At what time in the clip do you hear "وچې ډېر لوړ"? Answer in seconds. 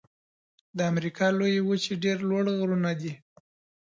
1.67-2.45